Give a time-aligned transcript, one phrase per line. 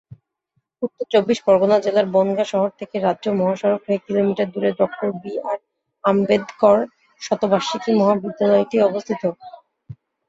[0.83, 5.57] উত্তর চব্বিশ পরগনা জেলার বনগাঁ শহর থেকে রাজ্য মহাসড়ক হয়ে কিলোমিটার দূরে ডক্টর বি আর
[6.03, 6.77] আম্বেদকর
[7.21, 9.21] শতবার্ষিকী মহাবিদ্যালয়টি অবস্থিত।